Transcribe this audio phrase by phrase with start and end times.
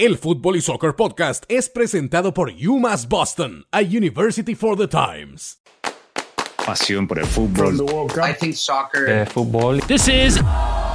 [0.00, 5.58] El Fútbol y Soccer Podcast es presentado por UMass Boston, a University for the Times.
[6.64, 7.84] Pasión por el fútbol.
[8.26, 9.06] I think soccer.
[9.06, 9.78] Eh, fútbol.
[9.88, 10.40] This is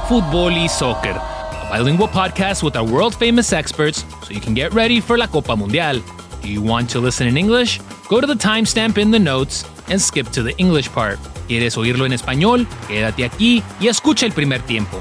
[0.09, 4.73] Fútbol y Soccer, a bilingual podcast with our world famous experts so you can get
[4.73, 6.01] ready for la Copa Mundial.
[6.41, 7.79] Do you want to listen in English?
[8.09, 11.19] Go to the timestamp in the notes and skip to the English part.
[11.47, 12.65] ¿Quieres oírlo en español?
[12.87, 14.99] Quédate aquí y escucha el primer tiempo.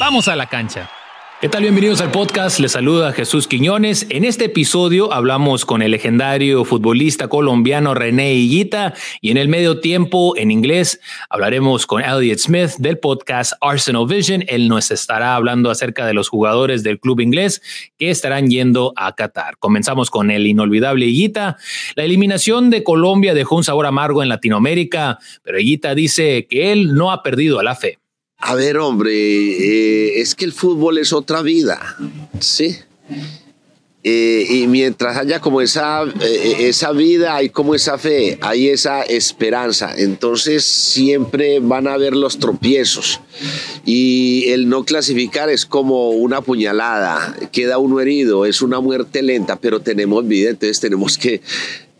[0.00, 0.88] Vamos a la cancha.
[1.42, 1.62] ¿Qué tal?
[1.62, 2.60] Bienvenidos al podcast.
[2.60, 4.06] Les saluda Jesús Quiñones.
[4.10, 9.80] En este episodio hablamos con el legendario futbolista colombiano René Higuita y en el medio
[9.80, 14.44] tiempo en inglés hablaremos con Elliot Smith del podcast Arsenal Vision.
[14.46, 17.60] Él nos estará hablando acerca de los jugadores del club inglés
[17.98, 19.58] que estarán yendo a Qatar.
[19.58, 21.56] Comenzamos con el inolvidable Higuita.
[21.96, 26.94] La eliminación de Colombia dejó un sabor amargo en Latinoamérica, pero Higuita dice que él
[26.94, 27.98] no ha perdido la fe.
[28.44, 31.96] A ver, hombre, eh, es que el fútbol es otra vida,
[32.40, 32.76] ¿sí?
[34.02, 39.02] Eh, y mientras haya como esa, eh, esa vida, hay como esa fe, hay esa
[39.02, 39.94] esperanza.
[39.96, 43.20] Entonces siempre van a haber los tropiezos.
[43.86, 49.54] Y el no clasificar es como una puñalada, queda uno herido, es una muerte lenta,
[49.60, 51.42] pero tenemos vida, entonces tenemos que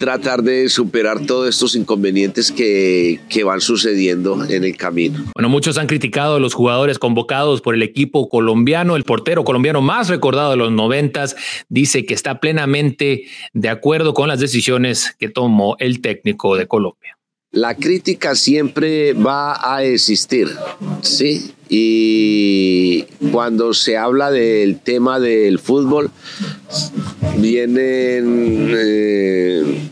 [0.03, 5.27] tratar de superar todos estos inconvenientes que, que, van sucediendo en el camino.
[5.33, 8.97] Bueno, muchos han criticado a los jugadores convocados por el equipo colombiano.
[8.97, 11.36] El portero colombiano más recordado de los noventas
[11.69, 17.17] dice que está plenamente de acuerdo con las decisiones que tomó el técnico de Colombia.
[17.53, 20.48] La crítica siempre va a existir,
[21.03, 21.53] ¿sí?
[21.69, 26.11] Y cuando se habla del tema del fútbol,
[27.39, 29.91] vienen eh,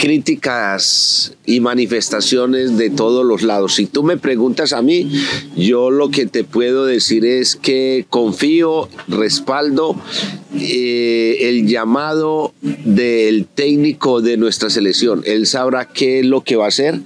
[0.00, 3.74] críticas y manifestaciones de todos los lados.
[3.74, 5.12] Si tú me preguntas a mí,
[5.56, 9.96] yo lo que te puedo decir es que confío, respaldo
[10.58, 15.22] eh, el llamado del técnico de nuestra selección.
[15.26, 16.98] Él sabrá qué es lo que va a hacer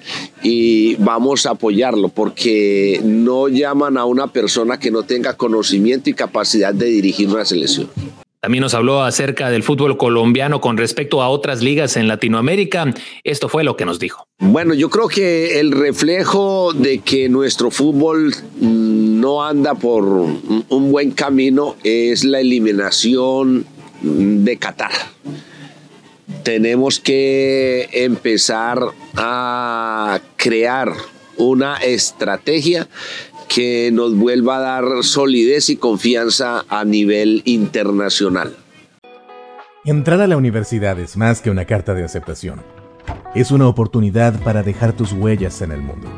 [0.45, 6.15] y vamos a apoyarlo porque no llaman a una persona que no tenga conocimiento y
[6.15, 7.91] capacidad de dirigir una selección.
[8.45, 12.93] También nos habló acerca del fútbol colombiano con respecto a otras ligas en Latinoamérica.
[13.23, 14.29] Esto fue lo que nos dijo.
[14.39, 21.13] Bueno, yo creo que el reflejo de que nuestro fútbol no anda por un buen
[21.13, 23.65] camino es la eliminación
[24.03, 24.93] de Qatar.
[26.43, 28.79] Tenemos que empezar
[29.17, 30.93] a crear
[31.39, 32.89] una estrategia
[33.49, 38.55] que nos vuelva a dar solidez y confianza a nivel internacional.
[39.85, 42.63] Entrar a la universidad es más que una carta de aceptación.
[43.35, 46.09] Es una oportunidad para dejar tus huellas en el mundo.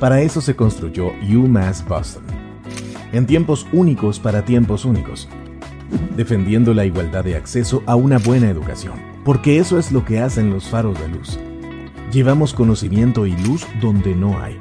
[0.00, 2.24] Para eso se construyó UMass Boston.
[3.12, 5.28] En tiempos únicos para tiempos únicos.
[6.16, 8.94] Defendiendo la igualdad de acceso a una buena educación.
[9.24, 11.38] Porque eso es lo que hacen los faros de luz.
[12.10, 14.60] Llevamos conocimiento y luz donde no hay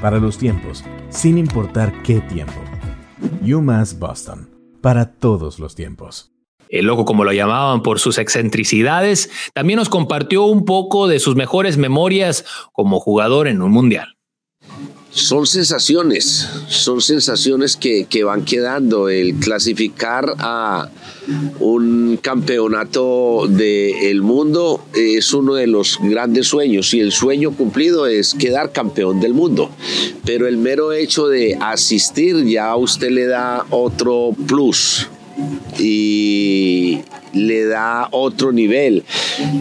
[0.00, 2.60] para los tiempos, sin importar qué tiempo.
[3.42, 4.50] UMass Boston,
[4.80, 6.32] para todos los tiempos.
[6.68, 11.34] El loco, como lo llamaban por sus excentricidades, también nos compartió un poco de sus
[11.34, 14.17] mejores memorias como jugador en un mundial
[15.18, 19.08] son sensaciones, son sensaciones que, que, van quedando.
[19.08, 20.88] El clasificar a
[21.60, 28.34] un campeonato del mundo es uno de los grandes sueños y el sueño cumplido es
[28.34, 29.70] quedar campeón del mundo.
[30.24, 35.08] Pero el mero hecho de asistir ya a usted le da otro plus
[35.78, 37.00] y
[37.32, 39.04] le da otro nivel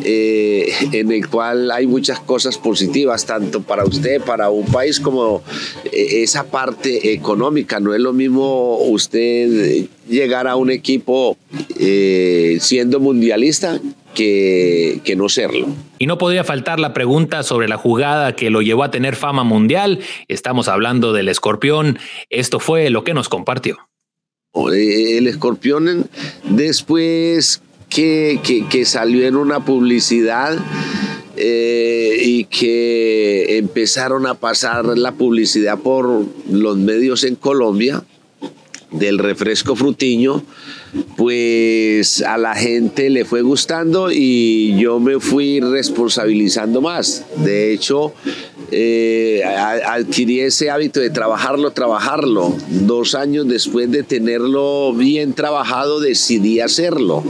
[0.04, 5.44] eh, en el cual hay muchas cosas positivas, tanto para usted, para un país, como
[5.86, 7.80] eh, esa parte económica.
[7.80, 11.38] No es lo mismo usted llegar a un equipo
[11.80, 13.80] eh, siendo mundialista
[14.14, 15.68] que, que, no serlo.
[16.00, 19.44] Y no podría faltar la pregunta sobre la jugada que lo llevó a tener fama
[19.44, 20.00] mundial.
[20.28, 22.00] Estamos hablando del escorpión.
[22.30, 23.78] Esto fue lo que nos compartió.
[24.72, 26.10] El escorpión
[26.50, 28.40] después que,
[28.70, 30.58] que, salió en una publicidad
[31.36, 38.04] eh, y que empezaron a pasar la publicidad por los medios en Colombia
[38.92, 40.44] del refresco frutiño,
[41.18, 47.26] pues a la gente le fue gustando y yo me fui responsabilizando más.
[47.44, 48.14] De hecho,
[48.72, 52.56] eh, adquirí ese hábito de trabajarlo, trabajarlo.
[52.70, 57.24] Dos años después de tenerlo bien trabajado, decidí hacerlo.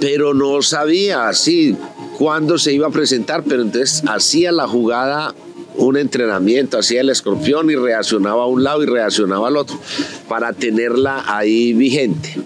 [0.00, 1.76] Pero no sabía así
[2.18, 5.34] cuándo se iba a presentar, pero entonces hacía la jugada
[5.76, 9.78] un entrenamiento, hacía el escorpión y reaccionaba a un lado y reaccionaba al otro
[10.28, 12.36] para tenerla ahí vigente.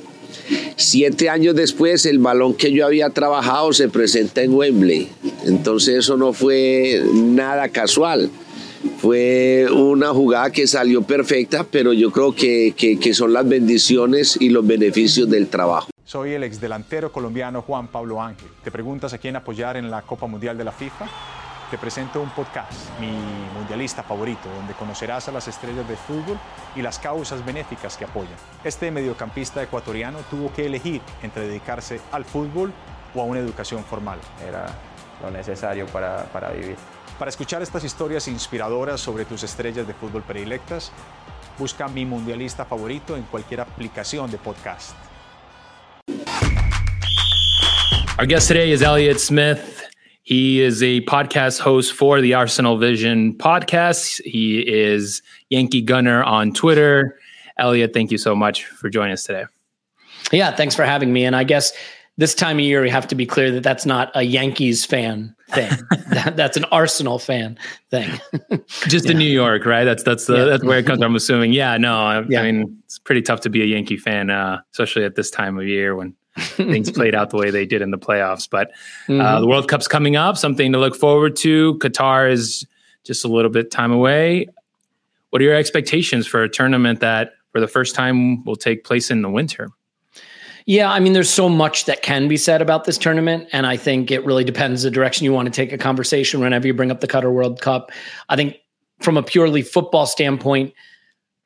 [0.76, 5.08] Siete años después, el balón que yo había trabajado se presenta en Wembley.
[5.46, 8.30] Entonces eso no fue nada casual.
[8.98, 14.50] Fue una jugada que salió perfecta, pero yo creo que, que, son las bendiciones y
[14.50, 15.88] los beneficios del trabajo.
[16.04, 18.48] Soy el exdelantero colombiano Juan Pablo Ángel.
[18.62, 21.06] ¿Te preguntas a quién apoyar en la Copa Mundial de la FIFA?
[21.70, 23.10] Te presento un podcast, mi
[23.52, 26.38] mundialista favorito, donde conocerás a las estrellas de fútbol
[26.76, 28.36] y las causas benéficas que apoyan.
[28.62, 32.72] Este mediocampista ecuatoriano tuvo que elegir entre dedicarse al fútbol
[33.16, 34.20] o a una educación formal.
[34.46, 34.66] Era
[35.20, 36.76] lo necesario para, para vivir.
[37.18, 40.92] Para escuchar estas historias inspiradoras sobre tus estrellas de fútbol predilectas,
[41.58, 44.94] busca mi mundialista favorito en cualquier aplicación de podcast.
[48.20, 49.95] Our guest today is Elliot Smith.
[50.26, 54.20] He is a podcast host for the Arsenal Vision podcast.
[54.24, 57.16] He is Yankee Gunner on Twitter.
[57.58, 59.44] Elliot, thank you so much for joining us today.
[60.32, 61.24] Yeah, thanks for having me.
[61.24, 61.72] And I guess
[62.16, 65.32] this time of year, we have to be clear that that's not a Yankees fan
[65.50, 65.70] thing.
[66.08, 67.56] that, that's an Arsenal fan
[67.92, 68.10] thing.
[68.88, 69.12] Just yeah.
[69.12, 69.84] in New York, right?
[69.84, 70.44] That's that's the, yeah.
[70.46, 71.12] that's where it comes from.
[71.12, 71.52] I'm assuming.
[71.52, 72.40] Yeah, no, I, yeah.
[72.40, 75.56] I, mean it's pretty tough to be a Yankee fan, uh, especially at this time
[75.56, 78.48] of year when things played out the way they did in the playoffs.
[78.48, 79.40] But uh, mm-hmm.
[79.40, 81.74] the World Cup's coming up, something to look forward to.
[81.78, 82.66] Qatar is
[83.04, 84.48] just a little bit time away.
[85.30, 89.10] What are your expectations for a tournament that, for the first time, will take place
[89.10, 89.70] in the winter?
[90.66, 93.76] Yeah, I mean, there's so much that can be said about this tournament, and I
[93.76, 96.40] think it really depends the direction you want to take a conversation.
[96.40, 97.92] Whenever you bring up the Qatar World Cup,
[98.28, 98.56] I think
[99.00, 100.74] from a purely football standpoint,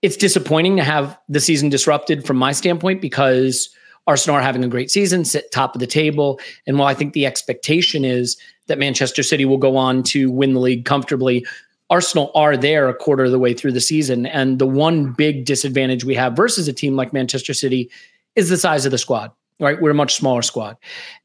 [0.00, 3.69] it's disappointing to have the season disrupted from my standpoint because
[4.06, 6.41] Arsenal are having a great season, sit top of the table.
[6.67, 8.37] And while I think the expectation is
[8.67, 11.47] that Manchester City will go on to win the league comfortably,
[11.91, 14.26] Arsenal are there a quarter of the way through the season.
[14.26, 17.91] And the one big disadvantage we have versus a team like Manchester City
[18.37, 19.81] is the size of the squad, right?
[19.81, 20.76] We're a much smaller squad.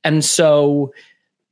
[0.04, 0.92] And so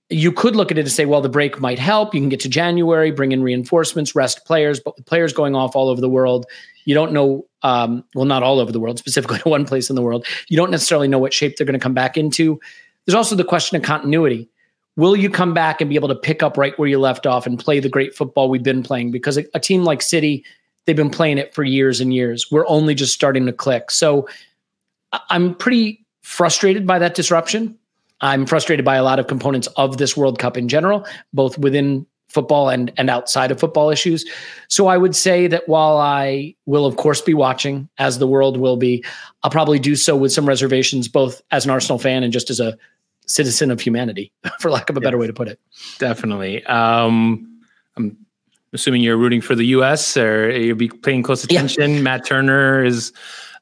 [0.10, 2.14] you could look at it and say, well, the break might help.
[2.14, 5.76] You can get to January, bring in reinforcements, rest players, but with players going off
[5.76, 6.46] all over the world,
[6.86, 9.96] you don't know, um, well, not all over the world, specifically to one place in
[9.96, 10.26] the world.
[10.50, 12.60] You don't necessarily know what shape they're going to come back into.
[13.06, 14.50] There's also the question of continuity.
[14.96, 17.48] Will you come back and be able to pick up right where you left off
[17.48, 19.12] and play the great football we've been playing?
[19.12, 20.46] Because a, a team like City,
[20.86, 22.52] they've been playing it for years and years.
[22.52, 23.90] We're only just starting to click.
[23.90, 24.28] So
[25.30, 27.78] I'm pretty frustrated by that disruption.
[28.22, 32.06] I'm frustrated by a lot of components of this World Cup in general, both within
[32.34, 34.26] football and and outside of football issues.
[34.68, 38.58] So I would say that while I will of course be watching as the world
[38.58, 39.04] will be,
[39.44, 42.60] I'll probably do so with some reservations both as an Arsenal fan and just as
[42.60, 42.78] a
[43.26, 45.60] citizen of humanity for lack of a better way to put it.
[46.00, 46.66] Definitely.
[46.66, 47.53] Um
[48.74, 51.96] assuming you're rooting for the US or you'll be paying close attention.
[51.96, 52.02] Yeah.
[52.02, 53.14] Matt Turner is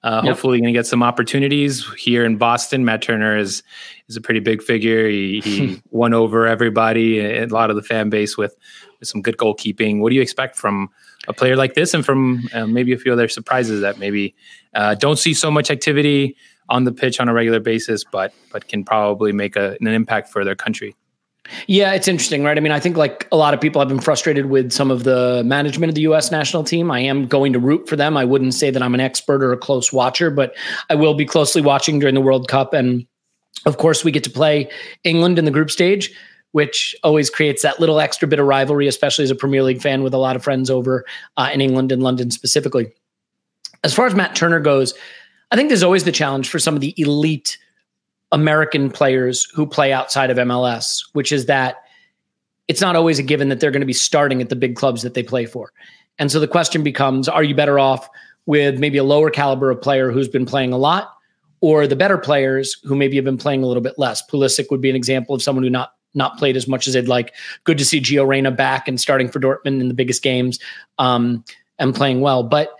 [0.04, 0.34] uh, yep.
[0.34, 2.84] hopefully going to get some opportunities here in Boston.
[2.86, 3.62] Matt Turner is
[4.08, 5.08] is a pretty big figure.
[5.08, 8.56] He, he won over everybody, a lot of the fan base with,
[9.00, 10.00] with some good goalkeeping.
[10.00, 10.90] What do you expect from
[11.28, 14.34] a player like this, and from uh, maybe a few other surprises that maybe
[14.74, 16.36] uh, don't see so much activity
[16.69, 20.30] on the pitch on a regular basis, but but can probably make a, an impact
[20.30, 20.96] for their country?
[21.68, 22.58] Yeah, it's interesting, right?
[22.58, 25.04] I mean, I think like a lot of people have been frustrated with some of
[25.04, 26.92] the management of the US national team.
[26.92, 28.16] I am going to root for them.
[28.16, 30.56] I wouldn't say that I'm an expert or a close watcher, but
[30.90, 32.74] I will be closely watching during the World Cup.
[32.74, 33.06] And
[33.66, 34.70] of course, we get to play
[35.04, 36.13] England in the group stage,
[36.51, 40.04] which always creates that little extra bit of rivalry, especially as a Premier League fan
[40.04, 41.06] with a lot of friends over
[41.38, 42.94] uh, in England and London specifically.
[43.84, 44.94] As far as Matt Turner goes,
[45.50, 47.58] I think there's always the challenge for some of the elite
[48.32, 51.84] American players who play outside of MLS, which is that
[52.68, 55.02] it's not always a given that they're going to be starting at the big clubs
[55.02, 55.72] that they play for.
[56.20, 58.10] And so the question becomes are you better off
[58.46, 61.14] with maybe a lower caliber of player who's been playing a lot
[61.60, 64.24] or the better players who maybe have been playing a little bit less?
[64.26, 67.08] Pulisic would be an example of someone who not not played as much as they'd
[67.08, 67.34] like.
[67.64, 70.60] Good to see Gio Reyna back and starting for Dortmund in the biggest games
[70.98, 71.44] um,
[71.80, 72.44] and playing well.
[72.44, 72.78] But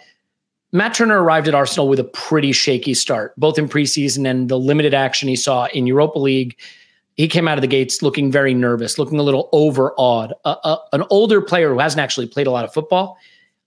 [0.72, 4.58] Matt Turner arrived at Arsenal with a pretty shaky start, both in preseason and the
[4.58, 6.58] limited action he saw in Europa League.
[7.16, 10.34] He came out of the gates looking very nervous, looking a little overawed.
[10.46, 13.18] Uh, uh, an older player who hasn't actually played a lot of football,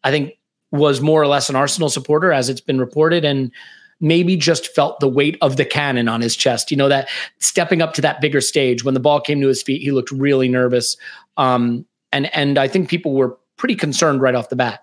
[0.03, 0.33] I think,
[0.73, 3.53] was more or less an Arsenal supporter, as it's been reported, and
[4.01, 6.71] maybe just felt the weight of the cannon on his chest.
[6.71, 7.09] You know, that
[7.39, 10.11] stepping up to that bigger stage when the ball came to his feet, he looked
[10.11, 10.97] really nervous.
[11.37, 14.81] Um, and and I think people were pretty concerned right off the bat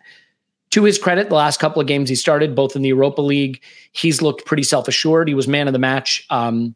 [0.71, 3.61] to his credit, the last couple of games he started, both in the Europa League,
[3.91, 5.27] he's looked pretty self assured.
[5.27, 6.75] He was man of the match um,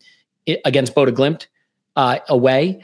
[0.63, 1.47] against Bodø/Glimt
[1.95, 2.83] uh, away.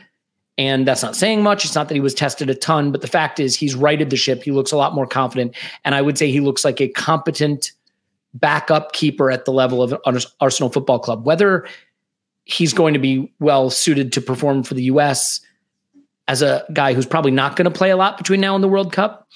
[0.58, 1.66] And that's not saying much.
[1.66, 4.18] It's not that he was tested a ton, but the fact is he's righted the
[4.18, 4.44] ship.
[4.44, 5.56] He looks a lot more confident.
[5.86, 7.72] And I would say he looks like a competent
[8.34, 9.96] backup keeper at the level of
[10.40, 11.26] Arsenal Football Club.
[11.26, 11.68] Whether
[12.46, 15.42] he's going to be well suited to perform for the US
[16.28, 18.68] as a guy who's probably not going to play a lot between now and the
[18.68, 19.28] World Cup,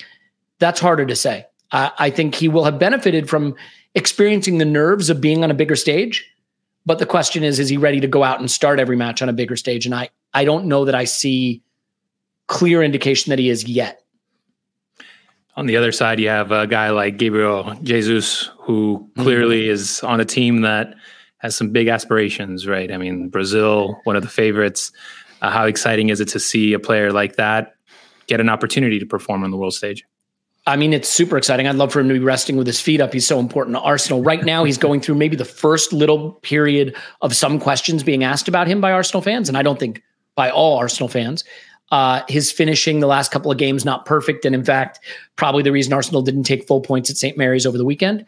[0.60, 1.46] that's harder to say.
[1.72, 3.56] I, I think he will have benefited from
[3.94, 6.30] experiencing the nerves of being on a bigger stage.
[6.86, 9.30] But the question is, is he ready to go out and start every match on
[9.30, 9.86] a bigger stage?
[9.86, 11.64] And I, I don't know that I see
[12.48, 14.04] clear indication that he is yet.
[15.56, 19.24] On the other side, you have a guy like Gabriel Jesus, who mm-hmm.
[19.24, 19.72] clearly mm-hmm.
[19.72, 20.94] is on a team that
[21.38, 22.92] has some big aspirations, right?
[22.92, 24.92] I mean, Brazil, one of the favorites.
[25.42, 27.76] Uh, how exciting is it to see a player like that
[28.28, 30.04] get an opportunity to perform on the world stage?
[30.68, 31.68] I mean, it's super exciting.
[31.68, 33.14] I'd love for him to be resting with his feet up.
[33.14, 34.24] He's so important to Arsenal.
[34.24, 38.48] Right now, he's going through maybe the first little period of some questions being asked
[38.48, 39.48] about him by Arsenal fans.
[39.48, 40.02] And I don't think
[40.34, 41.44] by all Arsenal fans.
[41.92, 44.44] Uh, his finishing the last couple of games not perfect.
[44.44, 45.00] And in fact,
[45.36, 47.38] probably the reason Arsenal didn't take full points at St.
[47.38, 48.26] Mary's over the weekend.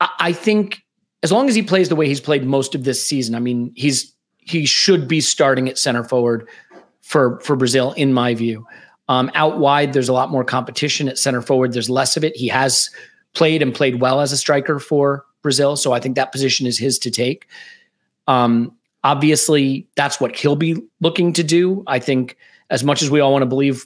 [0.00, 0.84] I, I think
[1.22, 3.72] as long as he plays the way he's played most of this season, I mean,
[3.76, 6.48] he's he should be starting at center forward
[7.02, 8.66] for for Brazil, in my view.
[9.10, 11.72] Um, out wide, there's a lot more competition at center forward.
[11.72, 12.36] There's less of it.
[12.36, 12.88] He has
[13.34, 16.78] played and played well as a striker for Brazil, so I think that position is
[16.78, 17.48] his to take.
[18.28, 21.82] Um, obviously, that's what he'll be looking to do.
[21.88, 22.36] I think,
[22.70, 23.84] as much as we all want to believe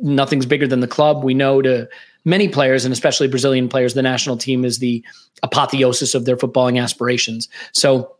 [0.00, 1.88] nothing's bigger than the club, we know to
[2.24, 5.04] many players, and especially Brazilian players, the national team is the
[5.42, 7.48] apotheosis of their footballing aspirations.
[7.72, 8.14] So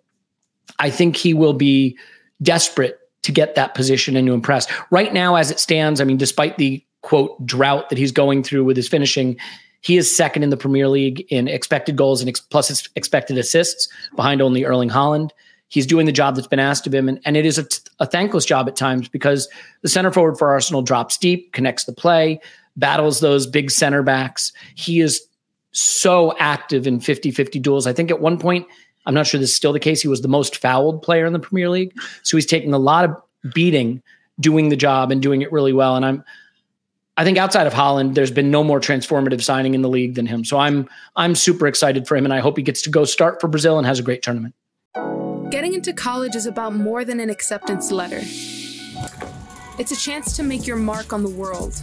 [0.80, 1.96] I think he will be
[2.42, 4.66] desperate to get that position and to impress.
[4.90, 8.64] Right now, as it stands, I mean, despite the quote drought that he's going through
[8.64, 9.36] with his finishing,
[9.80, 13.88] he is second in the Premier League in expected goals and ex- plus expected assists
[14.16, 15.30] behind only Erling Haaland.
[15.68, 17.80] He's doing the job that's been asked of him, and, and it is a, t-
[17.98, 19.48] a thankless job at times because
[19.80, 22.40] the center forward for Arsenal drops deep, connects the play,
[22.76, 24.52] battles those big center backs.
[24.74, 25.26] He is
[25.72, 27.86] so active in 50 50 duels.
[27.86, 28.66] I think at one point
[29.06, 30.02] I'm not sure this is still the case.
[30.02, 31.92] He was the most fouled player in the Premier League.
[32.22, 33.16] So he's taking a lot of
[33.54, 34.02] beating
[34.40, 35.96] doing the job and doing it really well.
[35.96, 36.24] And I'm
[37.18, 40.26] I think outside of Haaland, there's been no more transformative signing in the league than
[40.26, 40.44] him.
[40.44, 43.40] So I'm I'm super excited for him and I hope he gets to go start
[43.40, 44.54] for Brazil and has a great tournament.
[45.50, 48.20] Getting into college is about more than an acceptance letter.
[49.78, 51.82] It's a chance to make your mark on the world.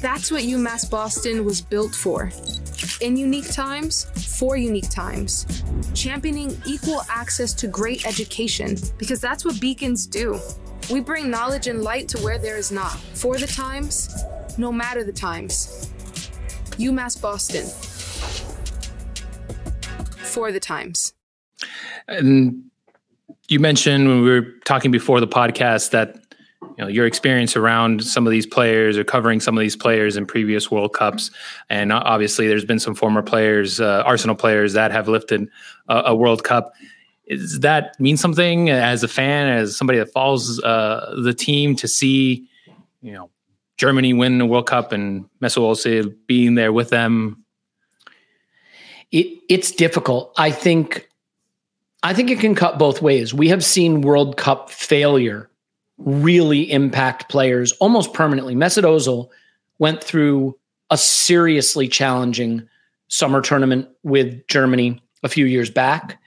[0.00, 2.30] That's what UMass Boston was built for
[3.00, 4.06] in unique times,
[4.38, 5.64] for unique times.
[5.94, 10.38] Championing equal access to great education, because that's what beacons do.
[10.92, 12.92] We bring knowledge and light to where there is not.
[13.14, 14.14] For the times,
[14.56, 15.90] no matter the times.
[16.78, 17.66] UMass Boston.
[20.24, 21.14] For the times.
[22.06, 22.62] And
[23.48, 26.27] you mentioned when we were talking before the podcast that
[26.62, 30.16] you know your experience around some of these players or covering some of these players
[30.16, 31.30] in previous World Cups,
[31.70, 35.48] and obviously there's been some former players, uh, Arsenal players that have lifted
[35.88, 36.72] a, a, World Cup.
[37.28, 41.86] Does that mean something as a fan, as somebody that follows uh, the team to
[41.86, 42.48] see,
[43.02, 43.30] you know,
[43.76, 47.44] Germany win the World Cup and Mesut Ozil being there with them?
[49.12, 50.32] It, it's difficult.
[50.36, 51.06] I think.
[52.04, 53.34] I think it can cut both ways.
[53.34, 55.47] We have seen World Cup failure
[55.98, 58.54] really impact players almost permanently.
[58.54, 59.28] Mesut Ozil
[59.78, 60.56] went through
[60.90, 62.66] a seriously challenging
[63.08, 66.20] summer tournament with Germany a few years back.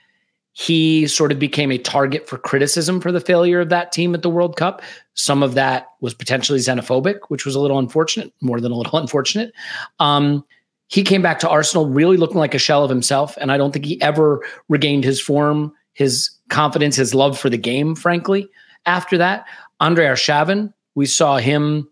[0.54, 4.20] He sort of became a target for criticism for the failure of that team at
[4.20, 4.82] the World Cup.
[5.14, 8.98] Some of that was potentially xenophobic, which was a little unfortunate, more than a little
[8.98, 9.52] unfortunate.
[9.98, 10.44] Um,
[10.88, 13.72] he came back to Arsenal really looking like a shell of himself, and I don't
[13.72, 18.50] think he ever regained his form, his confidence, his love for the game, frankly
[18.86, 19.46] after that.
[19.82, 21.90] Andre Arshavin, we saw him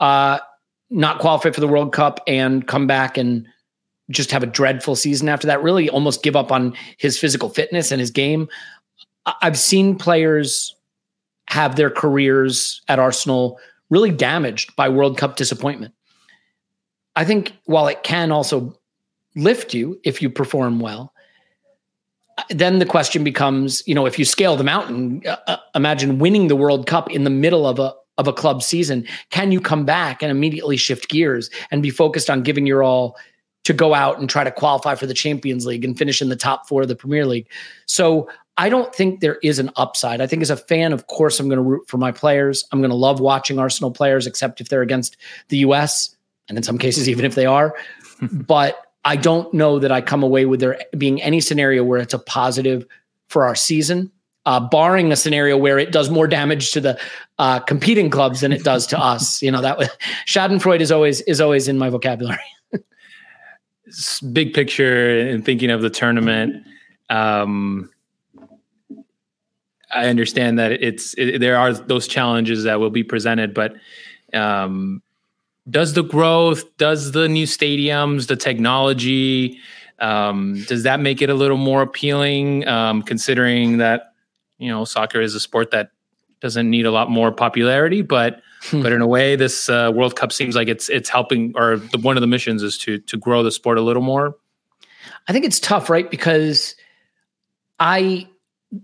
[0.00, 0.40] uh,
[0.90, 3.46] not qualify for the World Cup and come back and
[4.10, 5.62] just have a dreadful season after that.
[5.62, 8.48] Really, almost give up on his physical fitness and his game.
[9.40, 10.74] I've seen players
[11.46, 15.94] have their careers at Arsenal really damaged by World Cup disappointment.
[17.14, 18.76] I think while it can also
[19.36, 21.12] lift you if you perform well,
[22.50, 26.48] then the question becomes, you know, if you scale the mountain, uh, uh, imagine winning
[26.48, 29.06] the World Cup in the middle of a of a club season.
[29.30, 33.16] Can you come back and immediately shift gears and be focused on giving your all
[33.64, 36.36] to go out and try to qualify for the Champions League and finish in the
[36.36, 37.48] top four of the Premier League?
[37.86, 40.20] So I don't think there is an upside.
[40.20, 42.64] I think as a fan, of course, I'm going to root for my players.
[42.72, 45.16] I'm going to love watching Arsenal players, except if they're against
[45.48, 46.16] the US,
[46.48, 47.76] and in some cases, even if they are.
[48.32, 52.12] but I don't know that I come away with there being any scenario where it's
[52.12, 52.86] a positive
[53.28, 54.12] for our season,
[54.44, 57.00] uh, barring a scenario where it does more damage to the
[57.38, 59.40] uh, competing clubs than it does to us.
[59.48, 59.78] You know that
[60.26, 62.38] Schadenfreude is always is always in my vocabulary.
[64.34, 66.66] Big picture and thinking of the tournament.
[67.08, 67.88] Um,
[69.90, 73.74] I understand that it's it, there are those challenges that will be presented, but
[74.34, 75.00] um,
[75.68, 79.58] does the growth, does the new stadiums, the technology,
[79.98, 82.66] um, does that make it a little more appealing?
[82.68, 84.14] Um, considering that
[84.58, 85.90] you know soccer is a sport that
[86.40, 88.82] doesn't need a lot more popularity, but hmm.
[88.82, 91.98] but in a way, this uh, World Cup seems like it's it's helping, or the,
[91.98, 94.36] one of the missions is to to grow the sport a little more.
[95.26, 96.08] I think it's tough, right?
[96.08, 96.76] Because
[97.80, 98.28] I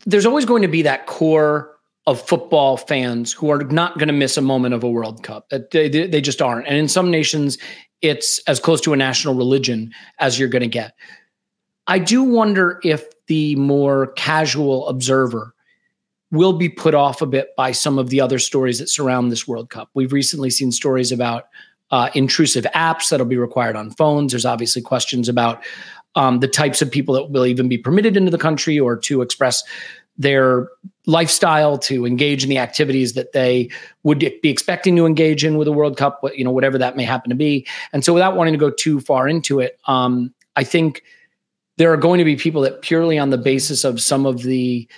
[0.06, 1.73] there's always going to be that core
[2.06, 5.50] of football fans who are not going to miss a moment of a World Cup.
[5.50, 6.66] They, they, they just aren't.
[6.66, 7.56] And in some nations,
[8.02, 10.94] it's as close to a national religion as you're going to get.
[11.87, 15.54] I do wonder if the more casual observer
[16.30, 19.46] will be put off a bit by some of the other stories that surround this
[19.49, 19.88] World Cup.
[19.94, 21.44] We've recently seen stories about
[21.90, 24.32] uh, intrusive apps that'll be required on phones.
[24.32, 25.64] There's obviously questions about
[26.16, 29.23] um, the types of people that will even be permitted into the country or to
[29.23, 29.62] express
[30.16, 30.68] their
[31.06, 33.68] lifestyle to engage in the activities that they
[34.04, 37.04] would be expecting to engage in with a World Cup, you know, whatever that may
[37.04, 37.66] happen to be.
[37.92, 41.02] And so, without wanting to go too far into it, um, I think
[41.76, 44.88] there are going to be people that purely on the basis of some of the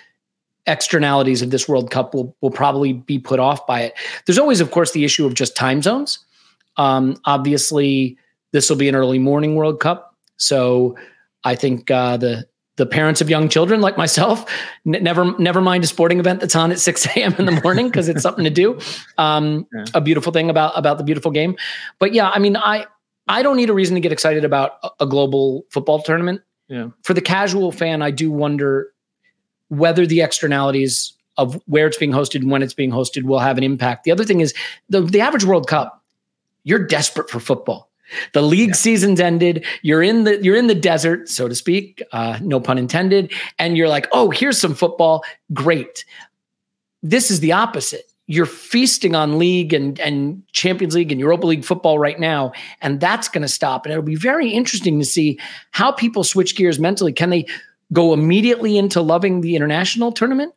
[0.66, 3.94] externalities of this World Cup will will probably be put off by it.
[4.26, 6.18] There's always, of course, the issue of just time zones.
[6.76, 8.18] Um, obviously,
[8.52, 10.14] this will be an early morning World Cup.
[10.36, 10.96] So
[11.44, 14.44] I think uh, the the parents of young children like myself
[14.86, 17.88] n- never never mind a sporting event that's on at 6 a.m in the morning
[17.88, 18.78] because it's something to do.
[19.18, 19.84] Um, yeah.
[19.94, 21.56] a beautiful thing about about the beautiful game.
[21.98, 22.86] But yeah i mean i
[23.28, 26.42] i don't need a reason to get excited about a, a global football tournament.
[26.68, 26.88] Yeah.
[27.04, 28.92] for the casual fan i do wonder
[29.68, 33.58] whether the externalities of where it's being hosted and when it's being hosted will have
[33.58, 34.04] an impact.
[34.04, 34.54] The other thing is
[34.88, 36.02] the, the average world cup
[36.64, 37.90] you're desperate for football
[38.32, 38.74] the league yeah.
[38.74, 39.64] season's ended.
[39.82, 42.02] You're in the you're in the desert, so to speak.
[42.12, 43.32] Uh, no pun intended.
[43.58, 45.24] And you're like, oh, here's some football.
[45.52, 46.04] Great.
[47.02, 48.12] This is the opposite.
[48.28, 52.52] You're feasting on league and and Champions League and Europa League football right now,
[52.82, 53.86] and that's going to stop.
[53.86, 55.38] And it'll be very interesting to see
[55.70, 57.12] how people switch gears mentally.
[57.12, 57.46] Can they
[57.92, 60.52] go immediately into loving the international tournament?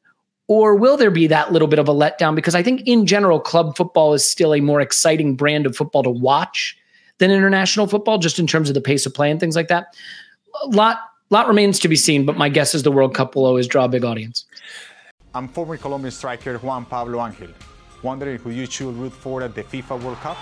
[0.47, 2.33] Or will there be that little bit of a letdown?
[2.33, 6.01] Because I think in general, club football is still a more exciting brand of football
[6.01, 6.75] to watch
[7.19, 9.95] than international football, just in terms of the pace of play and things like that.
[10.63, 13.45] A lot, lot remains to be seen, but my guess is the World Cup will
[13.45, 14.45] always draw a big audience.
[15.35, 17.49] I'm former Colombian striker Juan Pablo Angel.
[18.01, 20.37] Wondering who you should root for at the FIFA World Cup?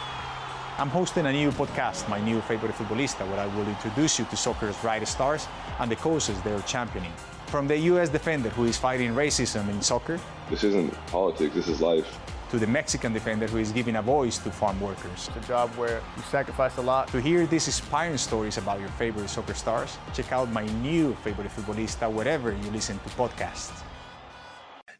[0.79, 4.37] I'm hosting a new podcast, My New Favorite Futbolista, where I will introduce you to
[4.37, 5.47] soccer's brightest stars
[5.79, 7.11] and the causes they're championing.
[7.47, 8.09] From the U.S.
[8.09, 10.19] defender who is fighting racism in soccer.
[10.51, 12.19] This isn't politics, this is life
[12.51, 15.29] to the Mexican defender who is giving a voice to farm workers.
[15.35, 17.07] It's a job where you sacrifice a lot.
[17.09, 21.49] To hear these inspiring stories about your favorite soccer stars, check out my new favorite
[21.49, 23.83] futbolista wherever you listen to podcasts.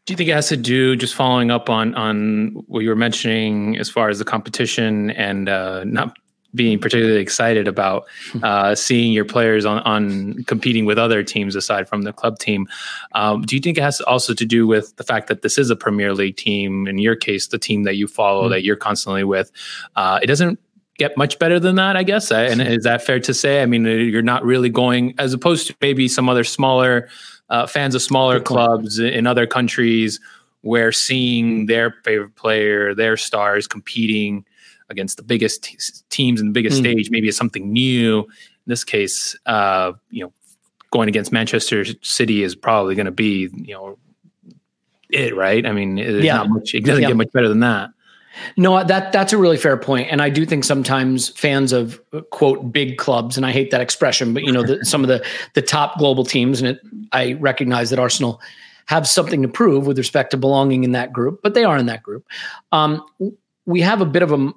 [0.04, 2.96] Do you think it has to do just following up on on what you were
[2.96, 6.16] mentioning as far as the competition and uh, not
[6.54, 8.06] being particularly excited about
[8.42, 12.66] uh, seeing your players on, on competing with other teams aside from the club team.
[13.12, 15.70] Um, do you think it has also to do with the fact that this is
[15.70, 16.86] a Premier League team?
[16.86, 18.52] In your case, the team that you follow, mm-hmm.
[18.52, 19.52] that you're constantly with,
[19.96, 20.58] uh, it doesn't
[20.96, 22.32] get much better than that, I guess.
[22.32, 23.62] And is that fair to say?
[23.62, 27.08] I mean, uh, you're not really going as opposed to maybe some other smaller
[27.50, 30.20] uh, fans of smaller clubs in other countries
[30.62, 34.44] where seeing their favorite player, their stars competing
[34.90, 36.80] against the biggest t- teams and the biggest mm.
[36.80, 38.20] stage maybe it's something new.
[38.20, 38.26] In
[38.66, 40.32] this case, uh, you know,
[40.90, 43.98] going against Manchester City is probably going to be, you know,
[45.10, 45.64] it right.
[45.64, 46.42] I mean, yeah.
[46.44, 47.08] Much, it doesn't yeah.
[47.08, 47.90] get much better than that.
[48.56, 52.72] No, that that's a really fair point, and I do think sometimes fans of quote
[52.72, 55.24] big clubs, and I hate that expression, but you know, the, some of the
[55.54, 58.40] the top global teams, and it, I recognize that Arsenal
[58.86, 61.86] have something to prove with respect to belonging in that group, but they are in
[61.86, 62.26] that group.
[62.72, 63.04] Um,
[63.66, 64.52] we have a bit of a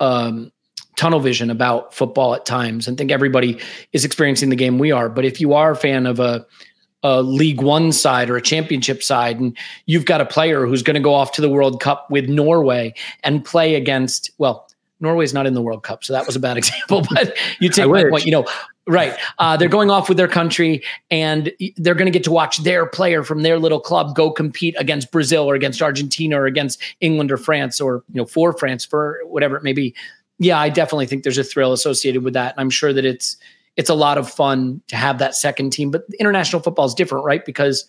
[0.00, 0.52] um,
[0.96, 3.58] tunnel vision about football at times and think everybody
[3.92, 5.08] is experiencing the game we are.
[5.08, 6.46] But if you are a fan of a,
[7.02, 10.94] a League One side or a championship side, and you've got a player who's going
[10.94, 14.68] to go off to the World Cup with Norway and play against, well,
[15.00, 17.04] Norway's not in the World Cup, so that was a bad example.
[17.10, 18.24] But you take my point.
[18.24, 18.46] You know,
[18.86, 19.16] right?
[19.38, 22.86] Uh, they're going off with their country, and they're going to get to watch their
[22.86, 27.30] player from their little club go compete against Brazil or against Argentina or against England
[27.30, 29.94] or France or you know for France for whatever it may be.
[30.38, 33.36] Yeah, I definitely think there's a thrill associated with that, and I'm sure that it's
[33.76, 35.90] it's a lot of fun to have that second team.
[35.90, 37.44] But international football is different, right?
[37.44, 37.86] Because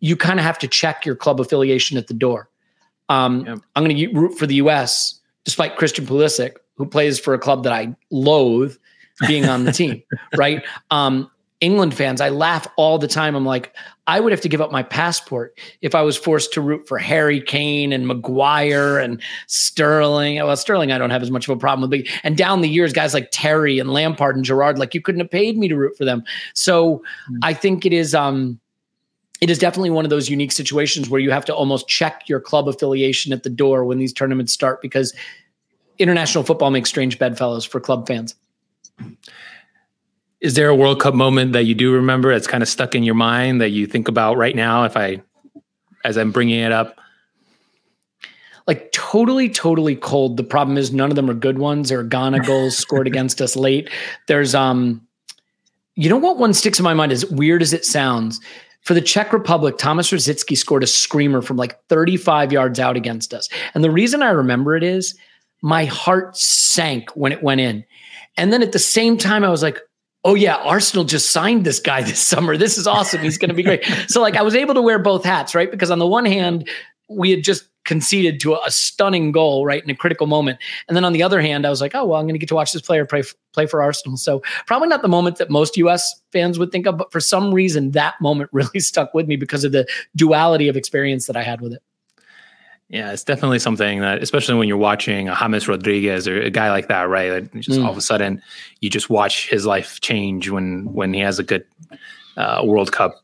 [0.00, 2.48] you kind of have to check your club affiliation at the door.
[3.10, 3.58] Um, yep.
[3.76, 7.64] I'm going to root for the U.S despite Christian Pulisic, who plays for a club
[7.64, 8.76] that I loathe
[9.26, 10.02] being on the team,
[10.36, 10.64] right?
[10.90, 11.30] Um,
[11.60, 13.34] England fans, I laugh all the time.
[13.34, 13.74] I'm like,
[14.06, 16.96] I would have to give up my passport if I was forced to root for
[16.96, 20.36] Harry Kane and Maguire and Sterling.
[20.36, 22.06] Well, Sterling, I don't have as much of a problem with.
[22.22, 25.30] And down the years, guys like Terry and Lampard and Gerrard, like you couldn't have
[25.30, 26.24] paid me to root for them.
[26.54, 27.36] So mm-hmm.
[27.42, 28.14] I think it is.
[28.14, 28.58] um
[29.40, 32.40] it is definitely one of those unique situations where you have to almost check your
[32.40, 35.14] club affiliation at the door when these tournaments start because
[35.98, 38.34] international football makes strange bedfellows for club fans.
[40.40, 43.02] Is there a World Cup moment that you do remember that's kind of stuck in
[43.02, 44.84] your mind that you think about right now?
[44.84, 45.20] If I,
[46.04, 46.98] as I'm bringing it up,
[48.66, 50.36] like totally, totally cold.
[50.36, 51.90] The problem is none of them are good ones.
[51.92, 53.90] Are Ghana goals scored against us late.
[54.28, 55.06] There's um,
[55.94, 58.40] you know what one sticks in my mind as weird as it sounds.
[58.82, 63.34] For the Czech Republic, Thomas Rosický scored a screamer from like 35 yards out against
[63.34, 63.48] us.
[63.74, 65.14] And the reason I remember it is
[65.62, 67.84] my heart sank when it went in.
[68.36, 69.80] And then at the same time, I was like,
[70.24, 72.56] oh yeah, Arsenal just signed this guy this summer.
[72.56, 73.20] This is awesome.
[73.20, 73.84] He's going to be great.
[74.08, 75.70] so like I was able to wear both hats, right?
[75.70, 76.68] Because on the one hand,
[77.08, 80.96] we had just conceded to a, a, stunning goal right in a critical moment, and
[80.96, 82.54] then on the other hand, I was like, oh well, I'm going to get to
[82.54, 84.16] watch this player play play for Arsenal.
[84.16, 86.14] So probably not the moment that most U.S.
[86.32, 89.64] fans would think of, but for some reason that moment really stuck with me because
[89.64, 91.82] of the duality of experience that I had with it.
[92.90, 96.70] Yeah, it's definitely something that, especially when you're watching a James Rodriguez or a guy
[96.70, 97.30] like that, right?
[97.30, 97.84] Like just mm.
[97.84, 98.42] all of a sudden,
[98.80, 101.64] you just watch his life change when when he has a good
[102.36, 103.14] uh, World Cup.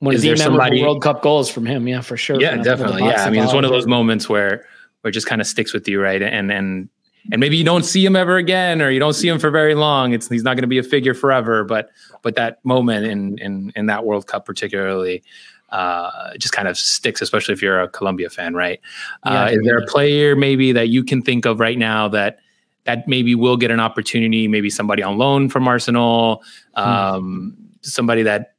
[0.00, 2.38] One of the memorable World Cup goals from him, yeah, for sure.
[2.38, 3.04] Yeah, definitely.
[3.04, 4.66] Yeah, I mean, it's one of those moments where
[5.00, 6.22] where it just kind of sticks with you, right?
[6.22, 6.90] And and
[7.32, 9.74] and maybe you don't see him ever again, or you don't see him for very
[9.74, 10.12] long.
[10.12, 11.88] It's he's not going to be a figure forever, but
[12.20, 15.24] but that moment in in in that World Cup particularly
[15.70, 18.80] uh, just kind of sticks, especially if you're a Colombia fan, right?
[19.24, 22.38] Yeah, uh, is there a player maybe that you can think of right now that
[22.84, 24.48] that maybe will get an opportunity?
[24.48, 26.42] Maybe somebody on loan from Arsenal,
[26.76, 26.82] hmm.
[26.82, 27.64] um, hmm.
[27.82, 28.54] somebody that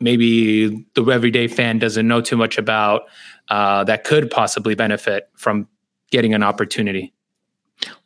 [0.00, 3.02] maybe the everyday fan doesn't know too much about
[3.48, 5.68] uh, that could possibly benefit from
[6.10, 7.12] getting an opportunity.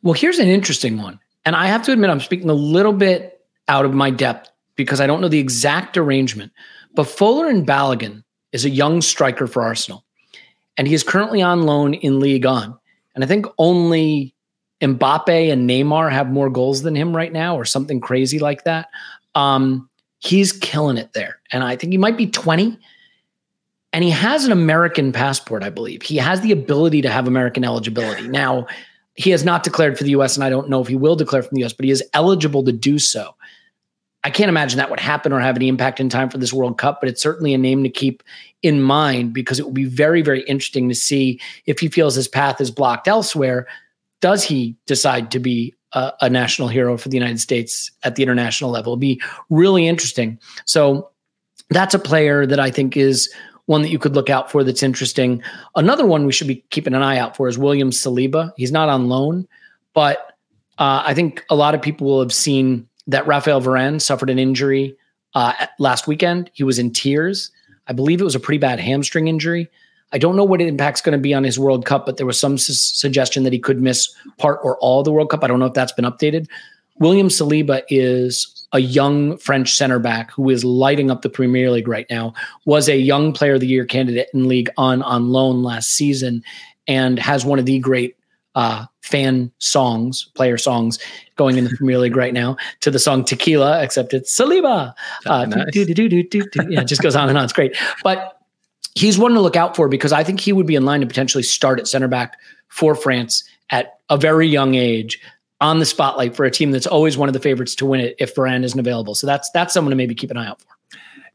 [0.01, 3.41] Well, here's an interesting one, and I have to admit I'm speaking a little bit
[3.67, 6.51] out of my depth because I don't know the exact arrangement.
[6.93, 10.03] But Folarin Balogun is a young striker for Arsenal.
[10.77, 12.77] And he is currently on loan in Ligue 1.
[13.15, 14.33] And I think only
[14.81, 18.87] Mbappe and Neymar have more goals than him right now, or something crazy like that.
[19.35, 21.39] Um, he's killing it there.
[21.51, 22.77] And I think he might be 20.
[23.93, 26.01] And he has an American passport, I believe.
[26.01, 28.27] He has the ability to have American eligibility.
[28.27, 28.67] Now,
[29.15, 31.43] he has not declared for the US, and I don't know if he will declare
[31.43, 33.35] from the US, but he is eligible to do so.
[34.23, 36.77] I can't imagine that would happen or have any impact in time for this World
[36.77, 38.21] Cup, but it's certainly a name to keep
[38.61, 42.27] in mind because it will be very, very interesting to see if he feels his
[42.27, 43.67] path is blocked elsewhere.
[44.19, 48.21] Does he decide to be a, a national hero for the United States at the
[48.21, 48.93] international level?
[48.93, 50.39] It'll be really interesting.
[50.65, 51.09] So
[51.71, 53.33] that's a player that I think is
[53.65, 55.41] one that you could look out for that's interesting.
[55.75, 58.51] Another one we should be keeping an eye out for is William Saliba.
[58.55, 59.47] He's not on loan,
[59.93, 60.33] but
[60.77, 64.39] uh, I think a lot of people will have seen that Rafael Varane suffered an
[64.39, 64.95] injury
[65.35, 66.49] uh, last weekend.
[66.53, 67.51] He was in tears.
[67.87, 69.69] I believe it was a pretty bad hamstring injury.
[70.13, 72.39] I don't know what impact's going to be on his World Cup, but there was
[72.39, 75.43] some su- suggestion that he could miss part or all the World Cup.
[75.43, 76.47] I don't know if that's been updated.
[76.99, 81.87] William Saliba is a young French center back who is lighting up the Premier League
[81.87, 82.33] right now.
[82.65, 86.43] Was a young player of the year candidate in Ligue 1 on loan last season,
[86.87, 88.15] and has one of the great
[88.55, 90.99] uh, fan songs, player songs
[91.35, 94.93] going in the Premier League right now to the song Tequila, except it's Saliba.
[95.25, 95.65] Uh, nice.
[96.69, 97.43] yeah, it just goes on and on.
[97.43, 97.75] It's great.
[98.03, 98.39] But
[98.95, 101.07] he's one to look out for because I think he would be in line to
[101.07, 102.37] potentially start at center back
[102.67, 105.21] for France at a very young age
[105.61, 108.15] on the spotlight for a team that's always one of the favorites to win it
[108.19, 109.15] if Varane isn't available.
[109.15, 110.67] So that's that's someone to maybe keep an eye out for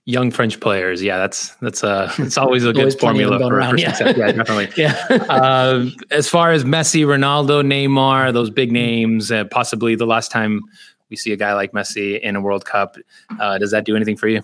[0.06, 1.02] young French players.
[1.02, 3.92] Yeah, that's that's uh it's always a good formula for, around, for yeah.
[3.92, 4.16] success.
[4.16, 4.70] Yeah, definitely.
[4.82, 4.94] yeah.
[5.28, 10.62] uh, as far as Messi, Ronaldo, Neymar, those big names, uh, possibly the last time
[11.10, 12.96] we see a guy like Messi in a World Cup,
[13.38, 14.42] uh, does that do anything for you?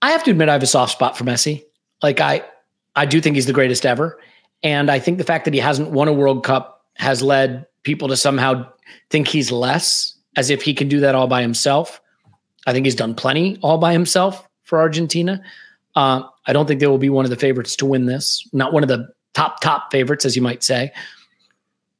[0.00, 1.64] I have to admit, I have a soft spot for Messi.
[2.02, 2.44] Like I,
[2.94, 4.20] I do think he's the greatest ever,
[4.62, 8.08] and I think the fact that he hasn't won a World Cup has led people
[8.08, 8.70] to somehow
[9.10, 12.00] think he's less, as if he can do that all by himself.
[12.68, 15.42] I think he's done plenty all by himself for Argentina.
[15.96, 18.46] Uh, I don't think they will be one of the favorites to win this.
[18.52, 20.92] Not one of the top top favorites, as you might say.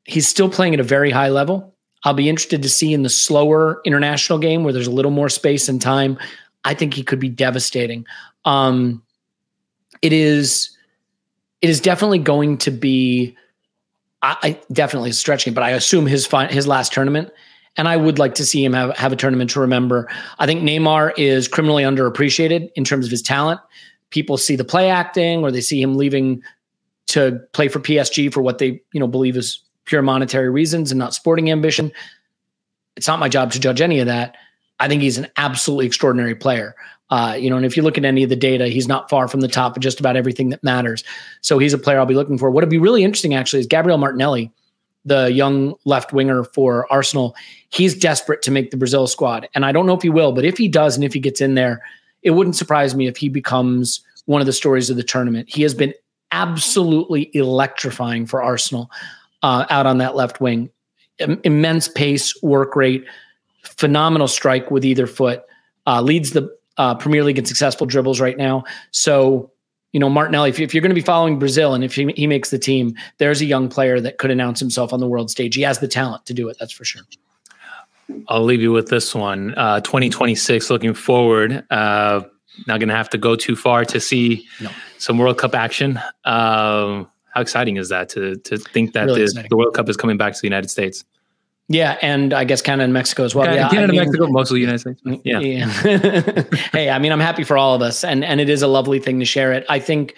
[0.04, 1.74] He's still playing at a very high level.
[2.04, 5.30] I'll be interested to see in the slower international game where there's a little more
[5.30, 6.18] space and time.
[6.64, 8.04] I think he could be devastating.
[8.44, 9.02] Um,
[10.02, 10.76] it is,
[11.62, 13.34] it is definitely going to be.
[14.20, 17.30] I, I definitely stretching, but I assume his fi- his last tournament
[17.78, 20.10] and I would like to see him have, have a tournament to remember.
[20.40, 23.60] I think Neymar is criminally underappreciated in terms of his talent.
[24.10, 26.42] People see the play acting, or they see him leaving
[27.06, 30.98] to play for PSG for what they you know believe is pure monetary reasons and
[30.98, 31.92] not sporting ambition.
[32.96, 34.36] It's not my job to judge any of that.
[34.80, 36.74] I think he's an absolutely extraordinary player.
[37.10, 39.28] Uh, you know, and if you look at any of the data, he's not far
[39.28, 41.04] from the top of just about everything that matters.
[41.40, 42.50] So he's a player I'll be looking for.
[42.50, 44.52] What would be really interesting actually is Gabriel Martinelli,
[45.08, 47.34] the young left winger for Arsenal.
[47.70, 50.44] He's desperate to make the Brazil squad, and I don't know if he will, but
[50.44, 51.82] if he does, and if he gets in there,
[52.22, 55.48] it wouldn't surprise me if he becomes one of the stories of the tournament.
[55.48, 55.94] He has been
[56.32, 58.90] absolutely electrifying for Arsenal
[59.42, 60.70] uh, out on that left wing.
[61.18, 63.04] Im- immense pace, work rate,
[63.62, 65.42] phenomenal strike with either foot.
[65.86, 68.64] Uh, leads the uh, Premier League in successful dribbles right now.
[68.90, 69.50] So,
[69.92, 72.26] you know, Martinelli, if, if you're going to be following Brazil and if he, he
[72.26, 75.54] makes the team, there's a young player that could announce himself on the world stage.
[75.54, 76.56] He has the talent to do it.
[76.60, 77.02] That's for sure.
[78.28, 79.54] I'll leave you with this one.
[79.56, 81.64] Uh, 2026, looking forward.
[81.70, 82.22] Uh,
[82.66, 84.70] not going to have to go too far to see no.
[84.98, 85.98] some World Cup action.
[86.24, 90.16] Um, how exciting is that to to think that really the, World Cup is coming
[90.16, 91.04] back to the United States?
[91.70, 93.44] Yeah, and I guess Canada and Mexico as well.
[93.44, 95.02] Canada, yeah, Canada, I mean, Mexico, mostly the United States.
[95.22, 95.38] Yeah.
[95.40, 96.44] yeah.
[96.72, 98.98] hey, I mean, I'm happy for all of us, and and it is a lovely
[98.98, 99.66] thing to share it.
[99.68, 100.14] I think,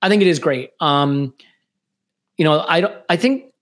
[0.00, 0.70] I think it is great.
[0.78, 1.34] Um,
[2.36, 2.94] you know, I don't.
[3.08, 3.52] I think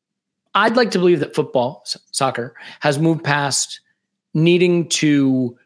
[0.54, 3.80] I'd like to believe that football, soccer, has moved past
[4.34, 5.56] needing to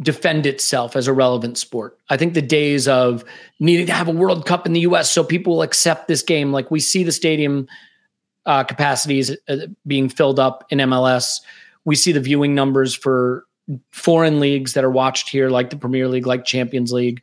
[0.00, 1.98] defend itself as a relevant sport.
[2.08, 3.22] I think the days of
[3.58, 6.52] needing to have a World Cup in the US so people will accept this game,
[6.52, 7.68] like we see the stadium
[8.46, 11.40] uh, capacities uh, being filled up in MLS.
[11.84, 13.44] We see the viewing numbers for
[13.92, 17.22] foreign leagues that are watched here, like the Premier League, like Champions League.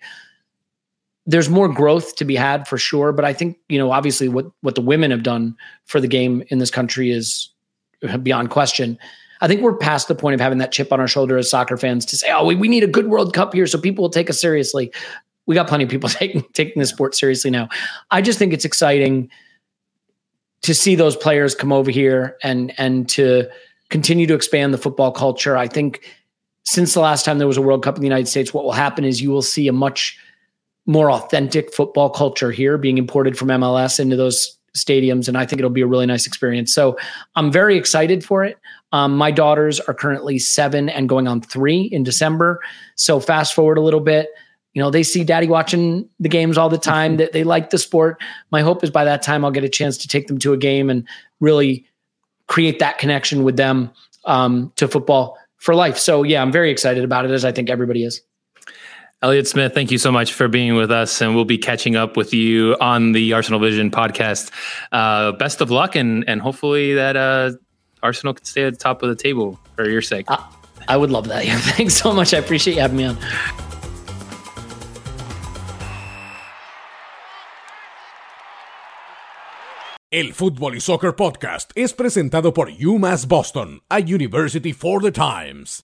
[1.25, 4.45] There's more growth to be had for sure, but I think you know obviously what
[4.61, 7.49] what the women have done for the game in this country is
[8.23, 8.97] beyond question.
[9.41, 11.77] I think we're past the point of having that chip on our shoulder as soccer
[11.77, 14.09] fans to say, "Oh, we, we need a good World Cup here, so people will
[14.09, 14.91] take us seriously."
[15.45, 17.67] We got plenty of people taking taking the sport seriously now.
[18.09, 19.29] I just think it's exciting
[20.61, 23.47] to see those players come over here and and to
[23.89, 25.55] continue to expand the football culture.
[25.55, 26.03] I think
[26.65, 28.73] since the last time there was a World Cup in the United States, what will
[28.73, 30.19] happen is you will see a much
[30.85, 35.27] more authentic football culture here being imported from MLS into those stadiums.
[35.27, 36.73] And I think it'll be a really nice experience.
[36.73, 36.97] So
[37.35, 38.57] I'm very excited for it.
[38.91, 42.61] Um, my daughters are currently seven and going on three in December.
[42.95, 44.29] So fast forward a little bit,
[44.77, 47.71] you know, they see daddy watching the games all the time, that they, they like
[47.71, 48.21] the sport.
[48.51, 50.57] My hope is by that time I'll get a chance to take them to a
[50.57, 51.03] game and
[51.39, 51.87] really
[52.45, 53.89] create that connection with them
[54.25, 55.97] um, to football for life.
[55.97, 58.21] So yeah, I'm very excited about it as I think everybody is.
[59.23, 62.15] Elliot Smith, thank you so much for being with us, and we'll be catching up
[62.15, 64.51] with you on the Arsenal Vision podcast.
[64.91, 67.53] Uh, best of luck, and and hopefully that uh,
[68.03, 70.27] Arsenal can stay at the top of the table for your sake.
[70.29, 70.47] I,
[70.87, 71.45] I would love that.
[71.47, 72.31] Yeah, thanks so much.
[72.35, 73.17] I appreciate you having me on.
[80.09, 85.83] El Fútbol y Soccer Podcast es presentado por UMass Boston, a University for the Times.